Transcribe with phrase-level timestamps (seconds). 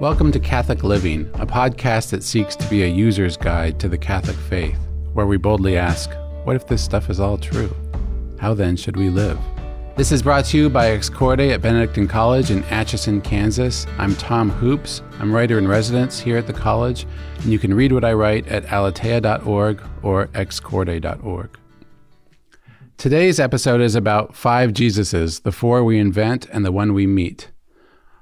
[0.00, 3.98] Welcome to Catholic Living, a podcast that seeks to be a user's guide to the
[3.98, 4.78] Catholic faith,
[5.12, 6.12] where we boldly ask,
[6.44, 7.74] what if this stuff is all true?
[8.38, 9.36] How then should we live?
[9.96, 13.88] This is brought to you by Ex Corde at Benedictine College in Atchison, Kansas.
[13.98, 15.02] I'm Tom Hoopes.
[15.18, 17.04] I'm writer in residence here at the college,
[17.38, 21.58] and you can read what I write at aleteia.org or excorde.org.
[22.98, 27.50] Today's episode is about five Jesuses, the four we invent and the one we meet.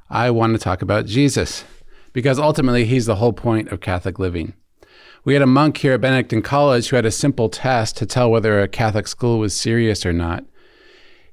[0.09, 1.65] I want to talk about Jesus
[2.13, 4.55] because ultimately he's the whole point of Catholic living.
[5.25, 8.31] We had a monk here at Benedictine College who had a simple test to tell
[8.31, 10.45] whether a Catholic school was serious or not.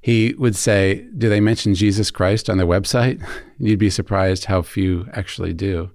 [0.01, 3.23] He would say, Do they mention Jesus Christ on their website?
[3.59, 5.91] You'd be surprised how few actually do.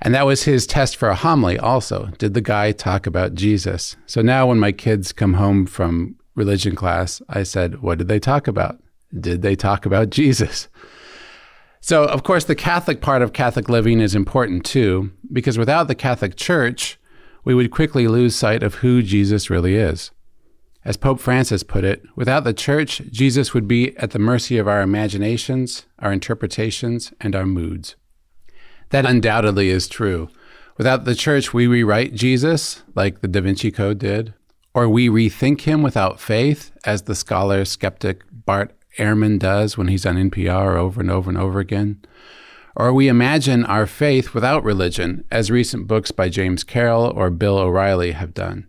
[0.00, 2.06] And that was his test for a homily also.
[2.18, 3.94] Did the guy talk about Jesus?
[4.06, 8.18] So now when my kids come home from religion class, I said, What did they
[8.18, 8.82] talk about?
[9.18, 10.68] Did they talk about Jesus?
[11.86, 15.94] So, of course, the Catholic part of Catholic living is important too, because without the
[15.94, 16.98] Catholic Church,
[17.44, 20.10] we would quickly lose sight of who Jesus really is.
[20.82, 24.66] As Pope Francis put it, without the Church, Jesus would be at the mercy of
[24.66, 27.96] our imaginations, our interpretations, and our moods.
[28.88, 30.30] That undoubtedly is true.
[30.78, 34.32] Without the Church, we rewrite Jesus, like the Da Vinci Code did,
[34.72, 40.06] or we rethink him without faith, as the scholar skeptic Bart Ehrman does when he's
[40.06, 42.04] on NPR over and over and over again.
[42.76, 47.56] Or we imagine our faith without religion, as recent books by James Carroll or Bill
[47.58, 48.68] O'Reilly have done.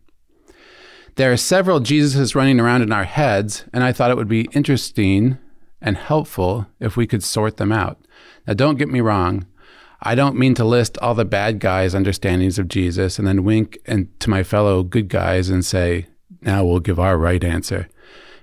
[1.16, 4.50] There are several Jesuses running around in our heads, and I thought it would be
[4.52, 5.38] interesting
[5.81, 8.00] and helpful if we could sort them out.
[8.46, 9.48] Now, don't get me wrong.
[10.02, 13.80] I don't mean to list all the bad guys' understandings of Jesus and then wink
[13.86, 16.08] and to my fellow good guys and say,
[16.42, 17.88] now we'll give our right answer.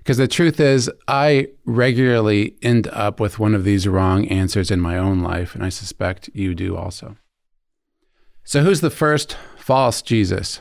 [0.02, 4.80] Because the truth is, I regularly end up with one of these wrong answers in
[4.80, 7.16] my own life, and I suspect you do also.
[8.42, 10.60] So, who's the first false Jesus?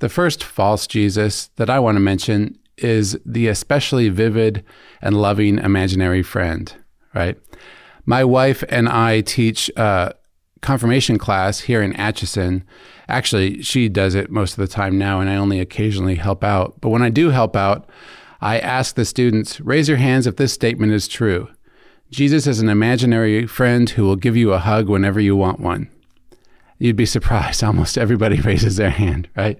[0.00, 4.64] The first false Jesus that I want to mention is the especially vivid
[5.00, 6.74] and loving imaginary friend,
[7.14, 7.38] right?
[8.06, 10.14] My wife and I teach a
[10.62, 12.64] confirmation class here in Atchison.
[13.08, 16.80] Actually, she does it most of the time now, and I only occasionally help out.
[16.80, 17.88] But when I do help out,
[18.40, 21.48] I ask the students raise your hands if this statement is true.
[22.10, 25.88] Jesus is an imaginary friend who will give you a hug whenever you want one.
[26.78, 27.62] You'd be surprised.
[27.64, 29.58] Almost everybody raises their hand, right?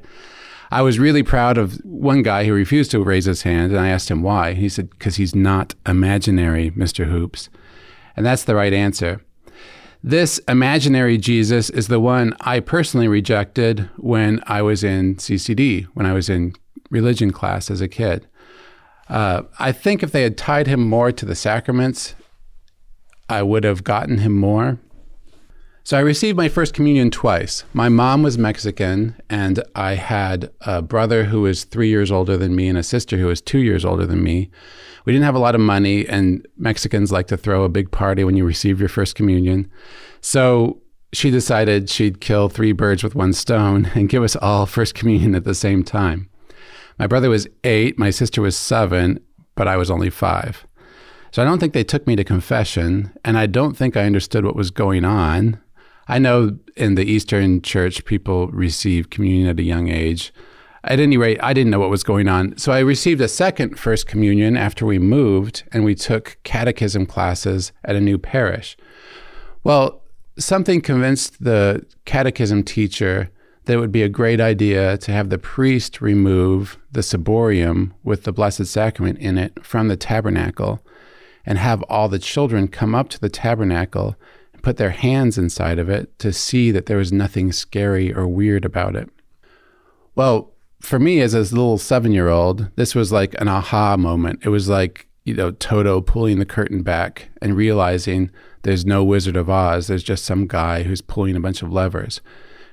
[0.73, 3.89] I was really proud of one guy who refused to raise his hand, and I
[3.89, 4.55] asked him why.
[4.55, 7.07] He said, Because he's not imaginary, Mr.
[7.07, 7.49] Hoopes.
[8.17, 9.21] And that's the right answer.
[10.03, 16.07] This imaginary Jesus is the one I personally rejected when I was in CCD, when
[16.07, 16.55] I was in
[16.91, 18.27] religion class as a kid.
[19.11, 22.15] Uh, I think if they had tied him more to the sacraments,
[23.29, 24.79] I would have gotten him more.
[25.83, 27.65] So I received my first communion twice.
[27.73, 32.55] My mom was Mexican, and I had a brother who was three years older than
[32.55, 34.51] me and a sister who was two years older than me.
[35.05, 38.23] We didn't have a lot of money, and Mexicans like to throw a big party
[38.23, 39.69] when you receive your first communion.
[40.21, 40.81] So
[41.13, 45.35] she decided she'd kill three birds with one stone and give us all first communion
[45.35, 46.30] at the same time.
[47.01, 49.21] My brother was eight, my sister was seven,
[49.55, 50.67] but I was only five.
[51.33, 54.45] So I don't think they took me to confession, and I don't think I understood
[54.45, 55.59] what was going on.
[56.09, 60.31] I know in the Eastern Church, people receive communion at a young age.
[60.85, 62.59] At any rate, I didn't know what was going on.
[62.59, 67.73] So I received a second First Communion after we moved and we took catechism classes
[67.83, 68.77] at a new parish.
[69.65, 70.03] Well,
[70.39, 73.31] something convinced the catechism teacher
[73.65, 78.25] that it would be a great idea to have the priest remove the ciborium with
[78.25, 80.85] the Blessed Sacrament in it from the tabernacle
[81.45, 84.17] and have all the children come up to the tabernacle
[84.53, 88.27] and put their hands inside of it to see that there was nothing scary or
[88.27, 89.09] weird about it.
[90.15, 94.41] Well, for me as a little seven year old, this was like an aha moment.
[94.45, 98.31] It was like, you know, Toto pulling the curtain back and realizing
[98.63, 99.87] there's no Wizard of Oz.
[99.87, 102.21] There's just some guy who's pulling a bunch of levers.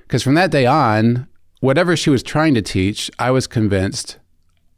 [0.08, 1.28] Because from that day on,
[1.60, 4.18] whatever she was trying to teach, I was convinced,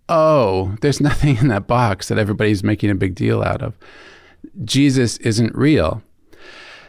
[0.09, 3.79] oh, there's nothing in that box that everybody's making a big deal out of.
[4.65, 6.03] Jesus isn't real.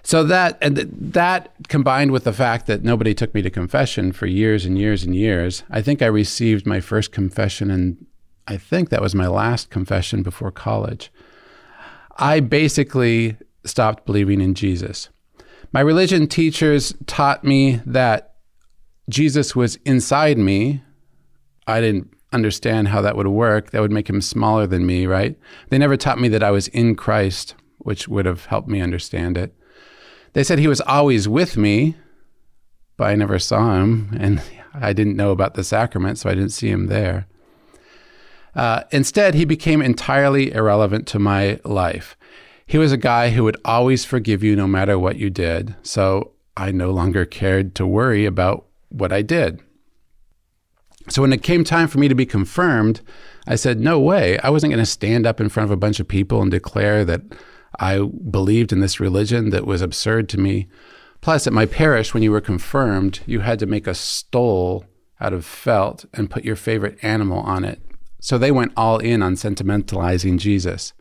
[0.01, 4.25] So that and that combined with the fact that nobody took me to confession for
[4.25, 8.03] years and years and years, I think I received my first confession and
[8.47, 11.11] I think that was my last confession before college.
[12.17, 15.09] I basically stopped believing in Jesus.
[15.71, 18.30] My religion teachers taught me that
[19.09, 20.81] Jesus was inside me,
[21.67, 23.71] I didn't understand how that would work.
[23.71, 25.37] That would make him smaller than me, right?
[25.69, 29.37] They never taught me that I was in Christ, which would have helped me understand
[29.37, 29.53] it.
[30.33, 31.95] They said he was always with me,
[32.97, 34.41] but I never saw him, and
[34.73, 37.27] I didn't know about the sacrament, so I didn't see him there.
[38.55, 42.17] Uh, instead, he became entirely irrelevant to my life.
[42.65, 46.31] He was a guy who would always forgive you no matter what you did, so
[46.55, 49.61] I no longer cared to worry about what I did.
[51.09, 53.01] So when it came time for me to be confirmed,
[53.47, 54.37] I said, no way.
[54.39, 57.03] I wasn't going to stand up in front of a bunch of people and declare
[57.05, 57.21] that
[57.79, 60.67] I believed in this religion that was absurd to me.
[61.21, 64.85] Plus, at my parish, when you were confirmed, you had to make a stole
[65.19, 67.81] out of felt and put your favorite animal on it.
[68.19, 70.93] So they went all in on sentimentalizing Jesus.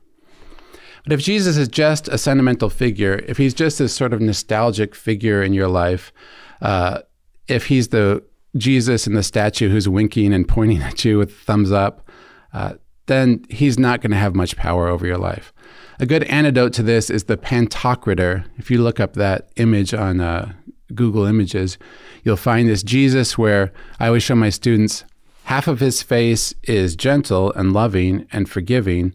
[1.05, 4.95] But if Jesus is just a sentimental figure, if he's just this sort of nostalgic
[4.95, 6.13] figure in your life,
[6.61, 7.01] uh,
[7.51, 8.23] if he's the
[8.57, 12.09] Jesus in the statue who's winking and pointing at you with thumbs up,
[12.53, 12.75] uh,
[13.07, 15.53] then he's not going to have much power over your life.
[15.99, 18.45] A good antidote to this is the Pantocrator.
[18.57, 20.53] If you look up that image on uh,
[20.95, 21.77] Google Images,
[22.25, 25.05] you'll find this Jesus where I always show my students
[25.45, 29.15] half of his face is gentle and loving and forgiving.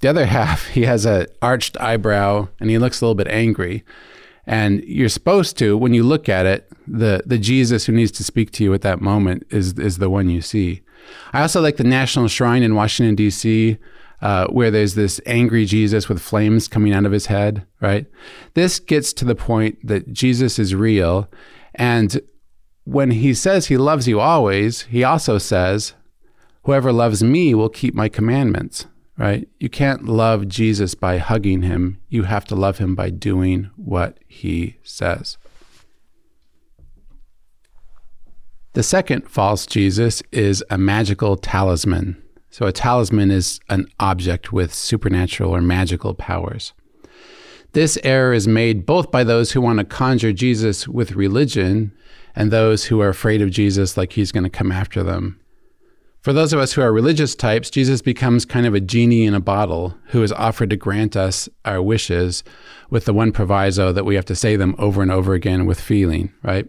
[0.00, 3.84] The other half, he has an arched eyebrow and he looks a little bit angry.
[4.46, 8.24] And you're supposed to, when you look at it, the, the Jesus who needs to
[8.24, 10.82] speak to you at that moment is, is the one you see.
[11.32, 13.78] I also like the National Shrine in Washington, D.C.,
[14.22, 18.06] uh, where there's this angry Jesus with flames coming out of his head, right?
[18.54, 21.28] This gets to the point that Jesus is real.
[21.74, 22.20] And
[22.84, 25.94] when he says he loves you always, he also says,
[26.62, 28.86] Whoever loves me will keep my commandments,
[29.18, 29.48] right?
[29.58, 32.00] You can't love Jesus by hugging him.
[32.08, 35.38] You have to love him by doing what he says.
[38.74, 42.22] The second false Jesus is a magical talisman.
[42.50, 46.72] So, a talisman is an object with supernatural or magical powers.
[47.72, 51.92] This error is made both by those who want to conjure Jesus with religion
[52.34, 55.40] and those who are afraid of Jesus, like he's going to come after them.
[56.26, 59.34] For those of us who are religious types, Jesus becomes kind of a genie in
[59.34, 62.42] a bottle who is offered to grant us our wishes
[62.90, 65.80] with the one proviso that we have to say them over and over again with
[65.80, 66.66] feeling, right?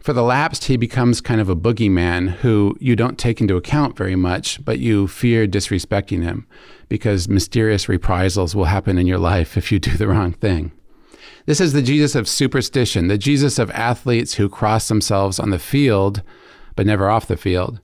[0.00, 3.96] For the lapsed, he becomes kind of a boogeyman who you don't take into account
[3.96, 6.46] very much, but you fear disrespecting him
[6.90, 10.70] because mysterious reprisals will happen in your life if you do the wrong thing.
[11.46, 15.58] This is the Jesus of superstition, the Jesus of athletes who cross themselves on the
[15.58, 16.20] field,
[16.76, 17.80] but never off the field.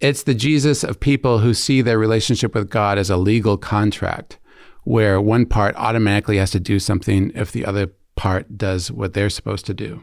[0.00, 4.38] It's the Jesus of people who see their relationship with God as a legal contract,
[4.84, 9.30] where one part automatically has to do something if the other part does what they're
[9.30, 10.02] supposed to do.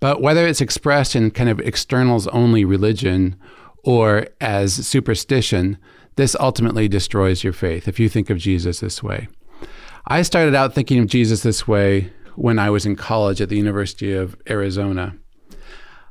[0.00, 3.36] But whether it's expressed in kind of externals only religion
[3.82, 5.78] or as superstition,
[6.16, 9.28] this ultimately destroys your faith if you think of Jesus this way.
[10.06, 13.56] I started out thinking of Jesus this way when I was in college at the
[13.56, 15.16] University of Arizona.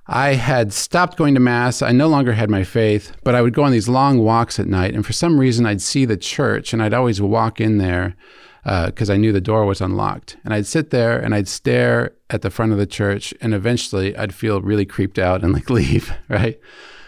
[0.08, 1.82] I had stopped going to Mass.
[1.82, 4.68] I no longer had my faith, but I would go on these long walks at
[4.68, 4.94] night.
[4.94, 8.16] And for some reason, I'd see the church and I'd always walk in there
[8.64, 10.38] because uh, I knew the door was unlocked.
[10.44, 14.16] And I'd sit there and I'd stare at the front of the church, and eventually
[14.18, 16.60] I'd feel really creeped out and like leave, right?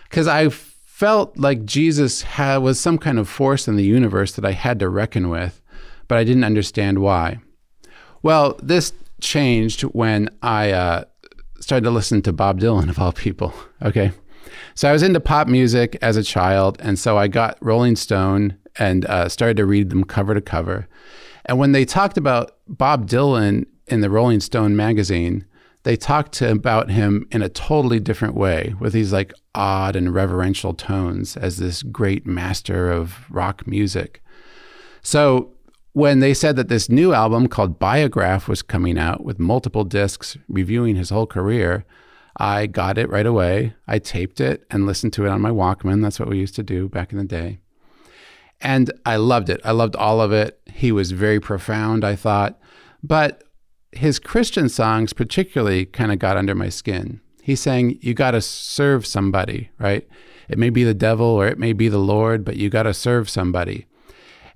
[0.03, 4.45] Because I felt like Jesus had, was some kind of force in the universe that
[4.45, 5.61] I had to reckon with,
[6.07, 7.39] but I didn't understand why.
[8.21, 11.03] Well, this changed when I uh,
[11.59, 13.53] started to listen to Bob Dylan, of all people.
[13.81, 14.11] Okay.
[14.75, 18.57] So I was into pop music as a child, and so I got Rolling Stone
[18.77, 20.87] and uh, started to read them cover to cover.
[21.45, 25.45] And when they talked about Bob Dylan in the Rolling Stone magazine,
[25.83, 30.73] they talked about him in a totally different way with these like odd and reverential
[30.73, 34.21] tones as this great master of rock music.
[35.01, 35.53] So
[35.99, 40.37] when they said that this new album called Biograph was coming out with multiple discs
[40.47, 41.83] reviewing his whole career,
[42.37, 43.73] I got it right away.
[43.85, 46.01] I taped it and listened to it on my Walkman.
[46.01, 47.59] That's what we used to do back in the day.
[48.61, 49.59] And I loved it.
[49.65, 50.61] I loved all of it.
[50.73, 52.57] He was very profound, I thought.
[53.03, 53.43] But
[53.91, 57.19] his Christian songs, particularly, kind of got under my skin.
[57.41, 60.07] He's saying, You got to serve somebody, right?
[60.47, 62.93] It may be the devil or it may be the Lord, but you got to
[62.93, 63.85] serve somebody.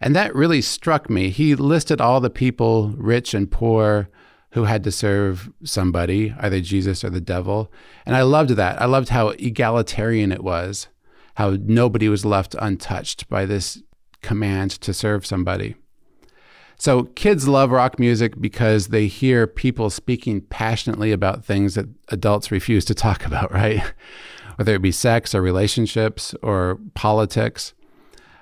[0.04, 1.30] And that really struck me.
[1.30, 4.10] He listed all the people, rich and poor,
[4.52, 7.72] who had to serve somebody, either Jesus or the devil.
[8.06, 8.82] And I loved that.
[8.82, 10.90] I loved how egalitarian it was,
[11.36, 13.82] how nobody was left untouched by this
[14.22, 15.76] command to serve somebody.
[16.78, 22.52] So kids love rock music because they hear people speaking passionately about things that adults
[22.52, 23.82] refuse to talk about, right?
[24.58, 27.74] Whether it be sex or relationships or politics.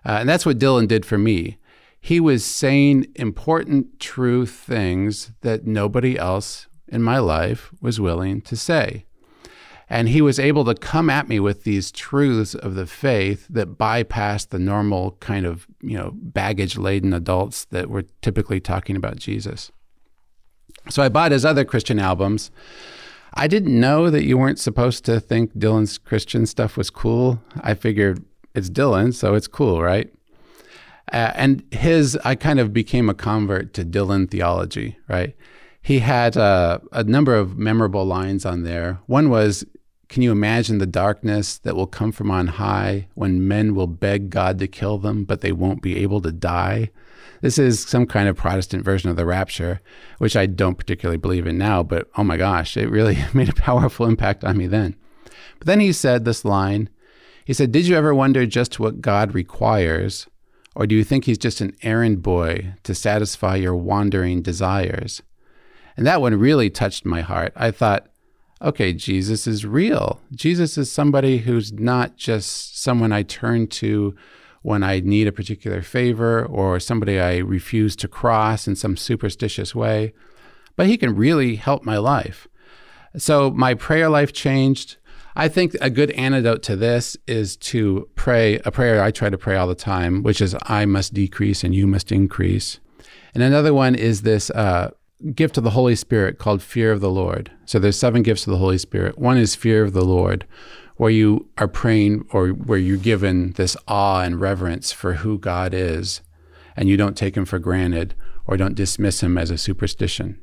[0.06, 1.58] Uh, and that's what Dylan did for me.
[2.04, 8.58] he was saying important, true things that nobody else in my life was willing to
[8.58, 9.06] say.
[9.88, 13.78] And he was able to come at me with these truths of the faith that
[13.78, 19.18] bypassed the normal kind of, you know, baggage laden adults that were typically talking about
[19.18, 19.72] Jesus.
[20.90, 22.52] So I bought his other Christian albums.
[23.34, 27.42] I didn't know that you weren't supposed to think Dylan's Christian stuff was cool.
[27.62, 30.12] I figured it's Dylan, so it's cool, right?
[31.12, 35.36] Uh, and his, I kind of became a convert to Dylan theology, right?
[35.82, 39.00] He had uh, a number of memorable lines on there.
[39.08, 39.66] One was,
[40.10, 44.30] can you imagine the darkness that will come from on high when men will beg
[44.30, 46.92] God to kill them, but they won't be able to die?
[47.42, 49.82] This is some kind of Protestant version of the rapture,
[50.20, 53.54] which I don't particularly believe in now, but oh my gosh, it really made a
[53.54, 54.96] powerful impact on me then.
[55.58, 56.90] But then he said this line
[57.46, 60.28] He said, Did you ever wonder just what God requires?
[60.76, 65.22] Or do you think he's just an errand boy to satisfy your wandering desires?
[65.98, 67.52] And that one really touched my heart.
[67.56, 68.08] I thought,
[68.62, 70.22] okay, Jesus is real.
[70.34, 74.16] Jesus is somebody who's not just someone I turn to
[74.62, 79.74] when I need a particular favor or somebody I refuse to cross in some superstitious
[79.74, 80.14] way,
[80.76, 82.48] but he can really help my life.
[83.18, 84.98] So my prayer life changed.
[85.36, 89.38] I think a good antidote to this is to pray a prayer I try to
[89.38, 92.80] pray all the time, which is I must decrease and you must increase.
[93.34, 94.92] And another one is this uh,
[95.34, 97.52] gift of the Holy Spirit called fear of the Lord.
[97.66, 99.18] So there's seven gifts of the Holy Spirit.
[99.18, 100.46] One is fear of the Lord,
[100.98, 105.74] where you are praying or where you're given this awe and reverence for who God
[105.74, 106.22] is,
[106.76, 110.42] and you don't take him for granted or don't dismiss him as a superstition.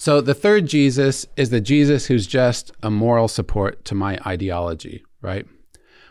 [0.00, 5.04] So the third Jesus is the Jesus who's just a moral support to my ideology,
[5.20, 5.44] right?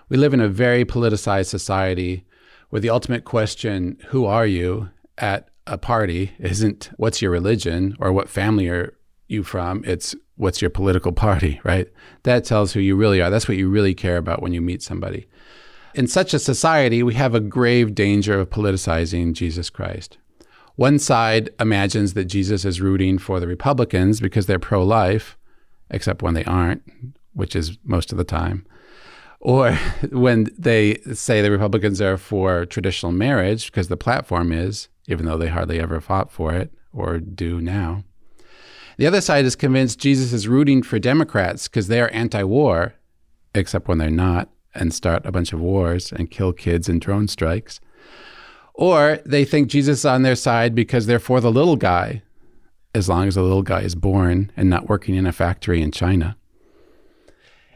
[0.09, 2.23] We live in a very politicized society
[2.69, 8.13] where the ultimate question, who are you, at a party isn't what's your religion or
[8.13, 8.93] what family are
[9.27, 11.87] you from, it's what's your political party, right?
[12.21, 13.31] That tells who you really are.
[13.31, 15.27] That's what you really care about when you meet somebody.
[15.95, 20.19] In such a society, we have a grave danger of politicizing Jesus Christ.
[20.79, 25.37] One side imagines that Jesus is rooting for the Republicans because they're pro life,
[25.89, 26.83] except when they aren't,
[27.33, 28.65] which is most of the time.
[29.41, 29.73] Or
[30.13, 35.37] when they say the Republicans are for traditional marriage because the platform is, even though
[35.37, 38.05] they hardly ever fought for it or do now.
[38.95, 42.93] The other side is convinced Jesus is rooting for Democrats because they are anti war,
[43.53, 47.27] except when they're not, and start a bunch of wars and kill kids in drone
[47.27, 47.81] strikes.
[48.79, 52.21] Or they think Jesus is on their side because they're for the little guy,
[52.95, 55.91] as long as the little guy is born and not working in a factory in
[55.91, 56.37] China.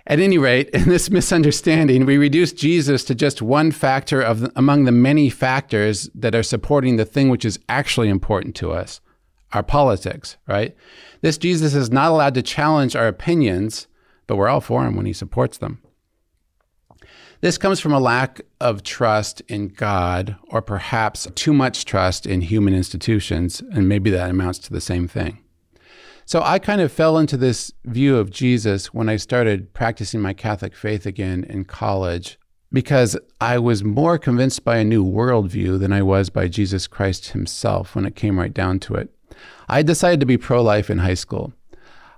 [0.07, 4.53] At any rate, in this misunderstanding, we reduce Jesus to just one factor of the,
[4.55, 9.01] among the many factors that are supporting the thing which is actually important to us,
[9.51, 10.73] our politics, right?
[11.19, 13.87] This Jesus is not allowed to challenge our opinions,
[14.25, 15.82] but we're all for him when he supports them.
[17.43, 22.39] This comes from a lack of trust in God, or perhaps too much trust in
[22.39, 25.39] human institutions, and maybe that amounts to the same thing.
[26.23, 30.31] So I kind of fell into this view of Jesus when I started practicing my
[30.31, 32.39] Catholic faith again in college
[32.71, 37.31] because I was more convinced by a new worldview than I was by Jesus Christ
[37.31, 39.13] himself when it came right down to it.
[39.67, 41.51] I decided to be pro life in high school.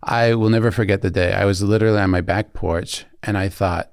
[0.03, 1.33] I will never forget the day.
[1.33, 3.91] I was literally on my back porch and I thought,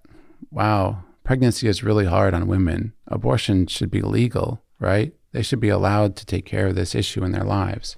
[0.51, 2.93] wow, pregnancy is really hard on women.
[3.09, 5.15] Abortion should be legal, right?
[5.33, 7.97] They should be allowed to take care of this issue in their lives.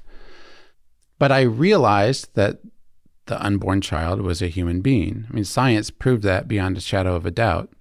[1.18, 2.60] But I realized that
[3.26, 5.26] the unborn child was a human being.
[5.28, 7.72] I mean, science proved that beyond a shadow of a doubt.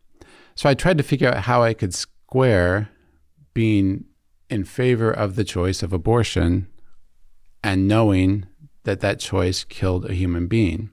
[0.55, 2.89] So I tried to figure out how I could square
[3.53, 4.05] being
[4.49, 6.67] in favor of the choice of abortion
[7.63, 8.47] and knowing
[8.85, 10.89] that that choice killed a human being.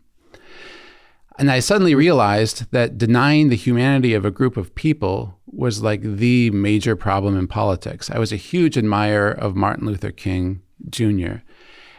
[1.41, 6.03] And I suddenly realized that denying the humanity of a group of people was like
[6.03, 8.11] the major problem in politics.
[8.11, 11.37] I was a huge admirer of Martin Luther King Jr.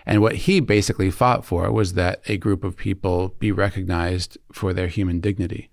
[0.05, 4.73] And what he basically fought for was that a group of people be recognized for
[4.73, 5.71] their human dignity.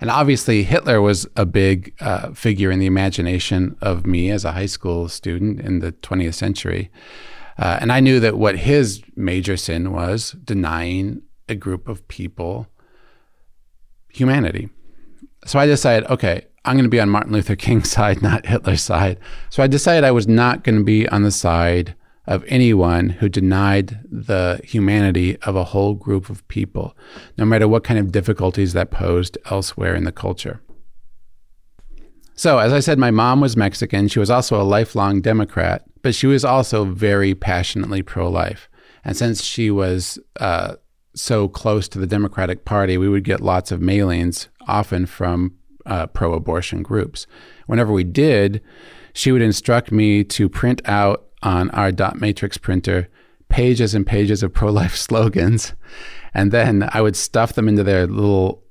[0.00, 4.52] And obviously, Hitler was a big uh, figure in the imagination of me as a
[4.52, 6.88] high school student in the 20th century.
[7.58, 12.68] Uh, and I knew that what his major sin was denying a group of people
[14.08, 14.68] humanity.
[15.46, 18.82] So I decided, okay, I'm going to be on Martin Luther King's side, not Hitler's
[18.82, 19.18] side.
[19.50, 21.94] So I decided I was not going to be on the side
[22.26, 26.94] of anyone who denied the humanity of a whole group of people,
[27.38, 30.60] no matter what kind of difficulties that posed elsewhere in the culture.
[32.34, 34.08] So, as I said, my mom was Mexican.
[34.08, 38.68] She was also a lifelong Democrat, but she was also very passionately pro life.
[39.04, 40.74] And since she was uh,
[41.18, 45.54] so close to the Democratic Party, we would get lots of mailings, often from
[45.86, 47.26] uh, pro abortion groups.
[47.66, 48.62] Whenever we did,
[49.12, 53.08] she would instruct me to print out on our dot matrix printer
[53.48, 55.74] pages and pages of pro life slogans.
[56.34, 58.62] And then I would stuff them into their little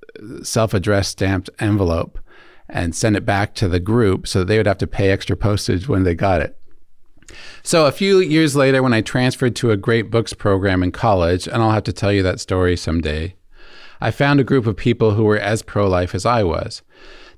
[0.44, 2.20] self addressed stamped envelope
[2.70, 5.36] and send it back to the group so that they would have to pay extra
[5.36, 6.58] postage when they got it.
[7.64, 11.48] So, a few years later, when I transferred to a great books program in college,
[11.48, 13.36] and I'll have to tell you that story someday,
[14.00, 16.82] I found a group of people who were as pro life as I was.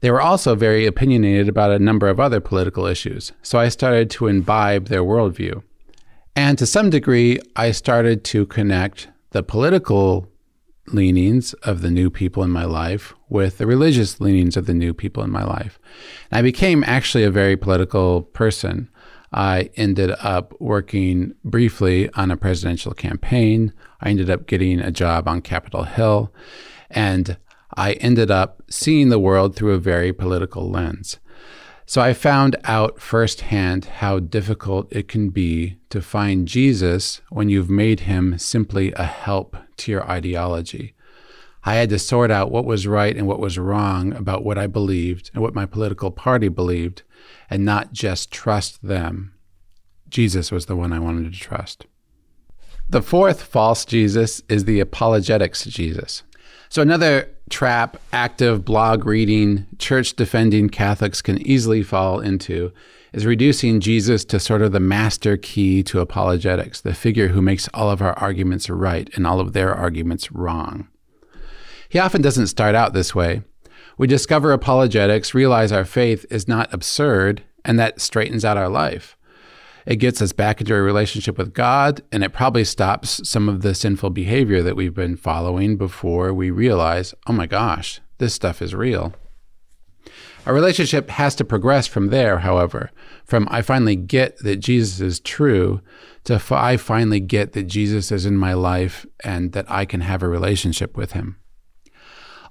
[0.01, 4.09] They were also very opinionated about a number of other political issues, so I started
[4.11, 5.63] to imbibe their worldview.
[6.35, 10.29] And to some degree, I started to connect the political
[10.93, 14.93] leanings of the new people in my life with the religious leanings of the new
[14.93, 15.79] people in my life.
[16.31, 18.89] And I became actually a very political person.
[19.31, 23.73] I ended up working briefly on a presidential campaign.
[24.01, 26.33] I ended up getting a job on Capitol Hill.
[26.89, 27.37] And
[27.75, 31.19] I ended up seeing the world through a very political lens.
[31.85, 37.69] So I found out firsthand how difficult it can be to find Jesus when you've
[37.69, 40.93] made him simply a help to your ideology.
[41.63, 44.67] I had to sort out what was right and what was wrong about what I
[44.67, 47.01] believed and what my political party believed,
[47.49, 49.33] and not just trust them.
[50.09, 51.85] Jesus was the one I wanted to trust.
[52.89, 56.23] The fourth false Jesus is the apologetics Jesus.
[56.69, 62.71] So, another trap active blog reading, church defending Catholics can easily fall into
[63.11, 67.67] is reducing Jesus to sort of the master key to apologetics, the figure who makes
[67.73, 70.87] all of our arguments right and all of their arguments wrong.
[71.89, 73.41] He often doesn't start out this way.
[73.99, 79.17] We discover apologetics, realize our faith is not absurd, and that straightens out our life.
[79.85, 83.61] It gets us back into a relationship with God, and it probably stops some of
[83.61, 88.61] the sinful behavior that we've been following before we realize, oh my gosh, this stuff
[88.61, 89.13] is real.
[90.45, 92.91] Our relationship has to progress from there, however,
[93.25, 95.81] from I finally get that Jesus is true
[96.23, 100.23] to I finally get that Jesus is in my life and that I can have
[100.23, 101.35] a relationship with him.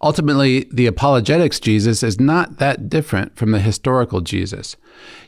[0.03, 4.77] Ultimately, the apologetics Jesus is not that different from the historical Jesus.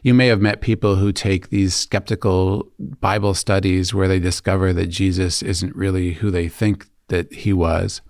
[0.03, 4.87] You may have met people who take these skeptical Bible studies where they discover that
[4.87, 8.01] Jesus isn't really who they think that he was.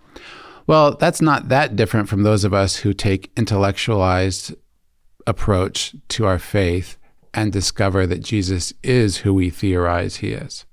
[0.66, 4.55] Well, that's not that different from those of us who take intellectualized
[5.27, 6.99] approach to our faith
[7.33, 10.66] and discover that Jesus is who we theorize he is.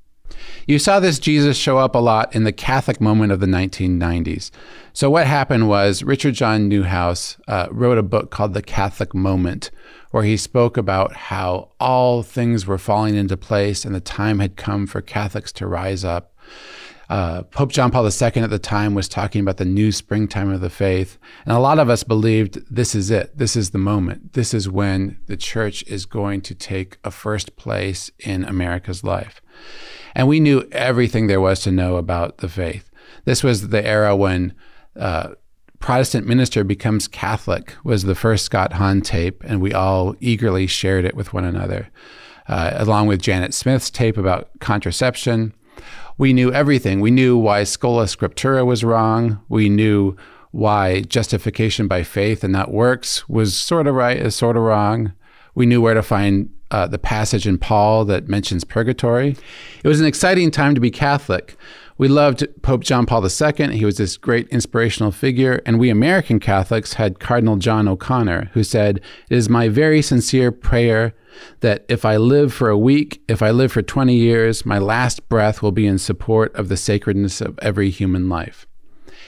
[0.65, 4.51] You saw this Jesus show up a lot in the Catholic moment of the 1990s.
[4.93, 9.71] So, what happened was Richard John Neuhaus uh, wrote a book called The Catholic Moment,
[10.11, 14.55] where he spoke about how all things were falling into place and the time had
[14.55, 16.33] come for Catholics to rise up.
[17.09, 20.59] Uh, Pope John Paul II at the time was talking about the new springtime of
[20.59, 21.17] the faith.
[21.45, 23.37] And a lot of us believed this is it.
[23.37, 24.33] This is the moment.
[24.33, 29.41] This is when the church is going to take a first place in America's life.
[30.15, 32.89] And we knew everything there was to know about the faith.
[33.25, 34.53] This was the era when
[34.95, 35.29] uh,
[35.79, 41.05] Protestant minister becomes Catholic was the first Scott Hahn tape, and we all eagerly shared
[41.05, 41.89] it with one another,
[42.47, 45.53] uh, along with Janet Smith's tape about contraception.
[46.17, 46.99] We knew everything.
[46.99, 49.39] We knew why Sola Scriptura was wrong.
[49.49, 50.17] We knew
[50.51, 55.13] why justification by faith and not works was sort of right, is sort of wrong.
[55.53, 59.35] We knew where to find uh, the passage in Paul that mentions purgatory.
[59.83, 61.57] It was an exciting time to be Catholic.
[61.97, 63.75] We loved Pope John Paul II.
[63.75, 65.61] He was this great inspirational figure.
[65.65, 70.51] And we American Catholics had Cardinal John O'Connor, who said, It is my very sincere
[70.51, 71.15] prayer
[71.61, 75.27] that if I live for a week, if I live for 20 years, my last
[75.29, 78.66] breath will be in support of the sacredness of every human life.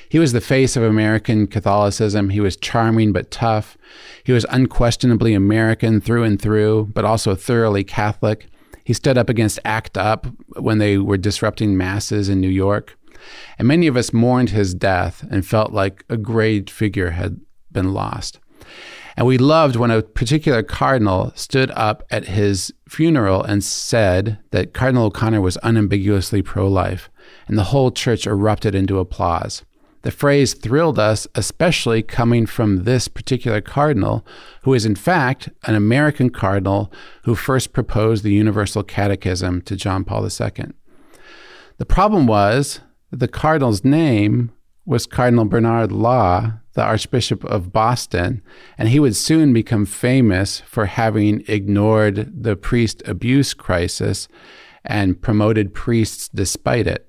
[0.09, 2.29] He was the face of American Catholicism.
[2.29, 3.77] He was charming but tough.
[4.23, 8.47] He was unquestionably American through and through, but also thoroughly Catholic.
[8.83, 12.97] He stood up against ACT UP when they were disrupting masses in New York.
[13.59, 17.39] And many of us mourned his death and felt like a great figure had
[17.71, 18.39] been lost.
[19.15, 24.73] And we loved when a particular cardinal stood up at his funeral and said that
[24.73, 27.09] Cardinal O'Connor was unambiguously pro life,
[27.47, 29.63] and the whole church erupted into applause.
[30.01, 34.25] The phrase thrilled us, especially coming from this particular cardinal,
[34.63, 36.91] who is in fact an American cardinal
[37.23, 40.67] who first proposed the Universal Catechism to John Paul II.
[41.77, 42.79] The problem was
[43.11, 44.51] that the cardinal's name
[44.85, 48.41] was Cardinal Bernard Law, the Archbishop of Boston,
[48.77, 54.27] and he would soon become famous for having ignored the priest abuse crisis
[54.83, 57.08] and promoted priests despite it.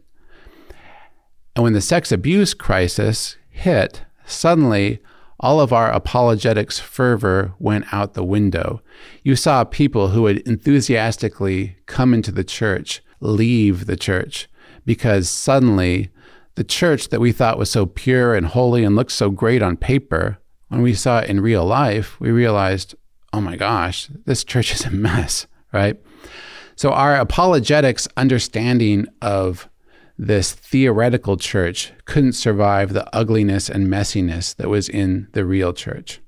[1.55, 5.01] And when the sex abuse crisis hit, suddenly
[5.41, 8.83] all of our apologetics fervor went out the window.
[9.23, 14.49] You saw people who would enthusiastically come into the church leave the church
[14.85, 16.11] because suddenly
[16.57, 19.77] the church that we thought was so pure and holy and looked so great on
[19.79, 22.95] paper, when we saw it in real life, we realized,
[23.33, 25.99] oh my gosh, this church is a mess, right?
[26.77, 29.70] So our apologetics understanding of
[30.21, 36.21] this theoretical church couldn't survive the ugliness and messiness that was in the real church.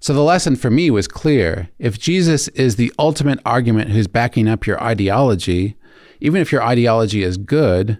[0.00, 1.68] So the lesson for me was clear.
[1.78, 5.76] If Jesus is the ultimate argument who's backing up your ideology,
[6.20, 7.98] even if your ideology is good,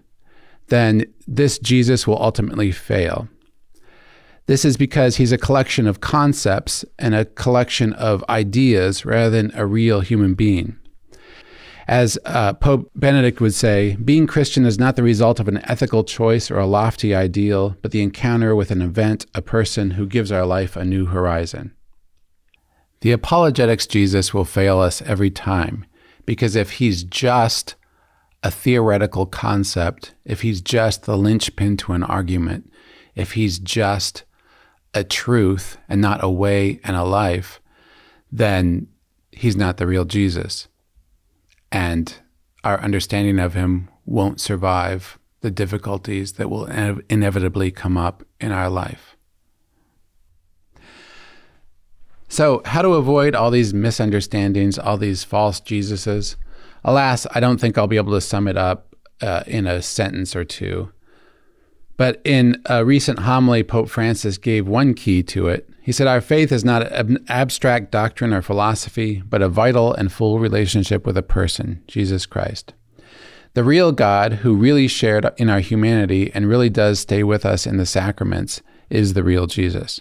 [0.68, 3.28] then this Jesus will ultimately fail.
[4.46, 9.52] This is because he's a collection of concepts and a collection of ideas rather than
[9.54, 10.78] a real human being.
[11.86, 16.02] As uh, Pope Benedict would say, being Christian is not the result of an ethical
[16.02, 20.32] choice or a lofty ideal, but the encounter with an event, a person who gives
[20.32, 21.74] our life a new horizon.
[23.02, 25.84] The apologetics Jesus will fail us every time,
[26.24, 27.74] because if he's just
[28.42, 32.72] a theoretical concept, if he's just the linchpin to an argument,
[33.14, 34.24] if he's just
[34.94, 37.60] a truth and not a way and a life,
[38.32, 38.86] then
[39.32, 40.68] he's not the real Jesus
[41.74, 42.20] and
[42.62, 46.66] our understanding of him won't survive the difficulties that will
[47.10, 49.16] inevitably come up in our life.
[52.28, 56.36] So, how to avoid all these misunderstandings, all these false Jesuses?
[56.84, 60.36] Alas, I don't think I'll be able to sum it up uh, in a sentence
[60.36, 60.92] or two.
[61.96, 65.68] But in a recent homily, Pope Francis gave one key to it.
[65.84, 70.10] He said, Our faith is not an abstract doctrine or philosophy, but a vital and
[70.10, 72.72] full relationship with a person, Jesus Christ.
[73.52, 77.66] The real God, who really shared in our humanity and really does stay with us
[77.66, 80.00] in the sacraments, is the real Jesus.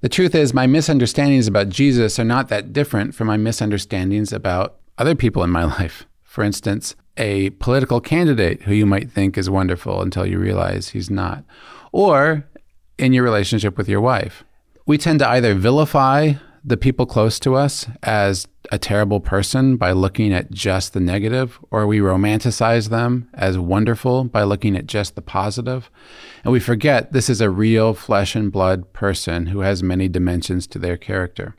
[0.00, 4.78] The truth is, my misunderstandings about Jesus are not that different from my misunderstandings about
[4.96, 6.06] other people in my life.
[6.22, 11.10] For instance, a political candidate who you might think is wonderful until you realize he's
[11.10, 11.44] not,
[11.92, 12.48] or
[12.96, 14.42] in your relationship with your wife.
[14.86, 19.92] We tend to either vilify the people close to us as a terrible person by
[19.92, 25.14] looking at just the negative, or we romanticize them as wonderful by looking at just
[25.14, 25.90] the positive.
[26.44, 30.66] And we forget this is a real flesh and blood person who has many dimensions
[30.68, 31.54] to their character.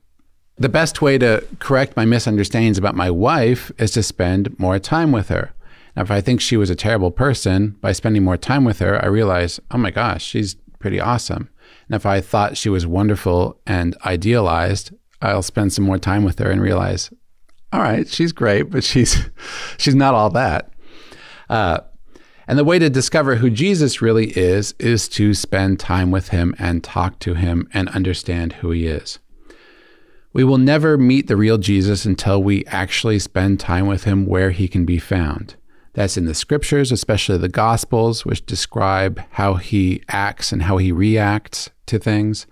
[0.58, 5.12] The best way to correct my misunderstandings about my wife is to spend more time
[5.12, 5.52] with her.
[5.96, 9.04] Now, if I think she was a terrible person, by spending more time with her,
[9.04, 11.50] I realize, oh my gosh, she's pretty awesome.
[11.88, 16.40] And if I thought she was wonderful and idealized, I'll spend some more time with
[16.40, 17.12] her and realize,
[17.72, 19.30] all right, she's great, but she's
[19.78, 20.72] she's not all that.
[21.50, 21.80] Uh,
[22.48, 26.54] and the way to discover who Jesus really is is to spend time with him
[26.60, 29.20] and talk to him and understand who he is.
[30.34, 34.52] We will never meet the real Jesus until we actually spend time with him where
[34.52, 35.56] he can be found.
[35.94, 40.92] That's in the scriptures, especially the gospels, which describe how he acts and how he
[40.92, 42.48] reacts to things.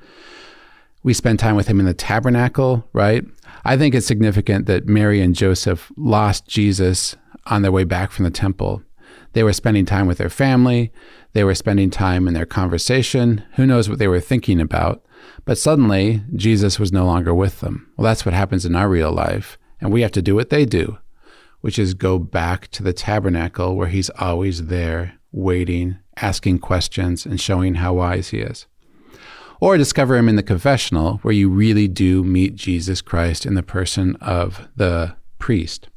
[1.04, 3.26] We spend time with him in the tabernacle, right?
[3.66, 7.16] I think it's significant that Mary and Joseph lost Jesus
[7.48, 8.84] on their way back from the temple.
[9.34, 10.92] They were spending time with their family,
[11.34, 13.44] they were spending time in their conversation.
[13.56, 15.04] Who knows what they were thinking about?
[15.46, 17.92] But suddenly, Jesus was no longer with them.
[17.96, 19.58] Well, that's what happens in our real life.
[19.80, 20.98] And we have to do what they do,
[21.62, 27.40] which is go back to the tabernacle where he's always there, waiting, asking questions, and
[27.40, 28.66] showing how wise he is.
[29.60, 33.64] Or discover him in the confessional, where you really do meet Jesus Christ in the
[33.64, 35.88] person of the priest.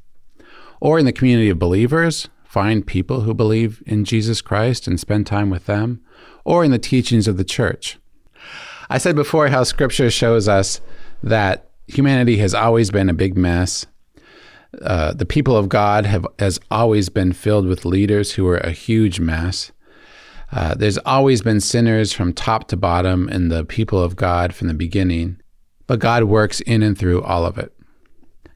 [0.81, 5.27] Or in the community of believers, find people who believe in Jesus Christ and spend
[5.27, 6.03] time with them.
[6.45, 7.99] Or in the teachings of the church.
[8.91, 10.83] I said before how scripture shows us
[11.23, 13.87] that humanity has always been a big mess.
[14.83, 18.73] Uh, the people of God have has always been filled with leaders who are a
[18.73, 19.73] huge mess.
[20.53, 24.69] Uh, there's always been sinners from top to bottom in the people of God from
[24.69, 25.41] the beginning,
[25.87, 27.73] but God works in and through all of it.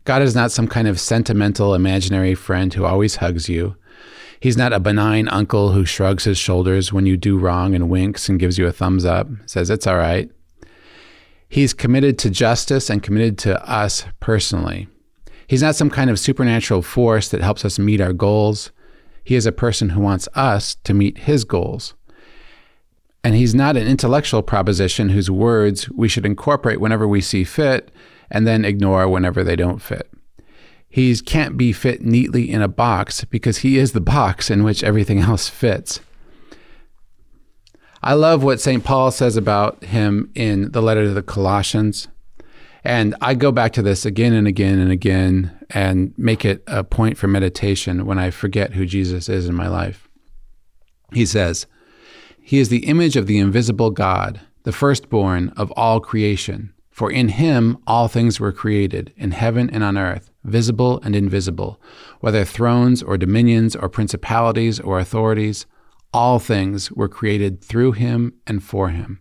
[0.04, 3.76] God is not some kind of sentimental, imaginary friend who always hugs you.
[4.40, 8.28] He's not a benign uncle who shrugs his shoulders when you do wrong and winks
[8.28, 10.30] and gives you a thumbs up, says it's all right.
[11.48, 14.88] He's committed to justice and committed to us personally.
[15.48, 18.70] He's not some kind of supernatural force that helps us meet our goals.
[19.24, 21.94] He is a person who wants us to meet his goals.
[23.24, 27.90] And he's not an intellectual proposition whose words we should incorporate whenever we see fit
[28.30, 30.10] and then ignore whenever they don't fit.
[30.88, 34.84] He can't be fit neatly in a box because he is the box in which
[34.84, 36.00] everything else fits.
[38.02, 38.84] I love what St.
[38.84, 42.06] Paul says about him in the letter to the Colossians.
[42.88, 46.82] And I go back to this again and again and again and make it a
[46.82, 50.08] point for meditation when I forget who Jesus is in my life.
[51.12, 51.66] He says,
[52.40, 56.72] He is the image of the invisible God, the firstborn of all creation.
[56.88, 61.78] For in him all things were created, in heaven and on earth, visible and invisible,
[62.20, 65.66] whether thrones or dominions or principalities or authorities,
[66.14, 69.20] all things were created through him and for him.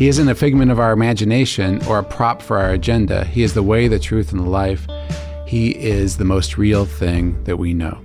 [0.00, 3.26] He isn't a figment of our imagination or a prop for our agenda.
[3.26, 4.86] He is the way, the truth, and the life.
[5.46, 8.02] He is the most real thing that we know.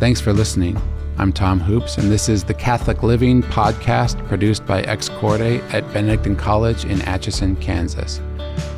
[0.00, 0.76] Thanks for listening.
[1.18, 5.86] I'm Tom Hoopes, and this is the Catholic Living podcast produced by Ex Corde at
[5.92, 8.20] Benedictine College in Atchison, Kansas.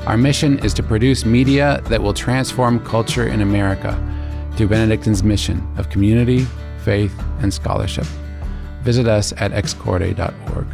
[0.05, 3.99] Our mission is to produce media that will transform culture in America
[4.57, 6.47] through Benedictine's mission of community,
[6.85, 8.05] faith, and scholarship.
[8.83, 10.66] Visit us at excorde.org.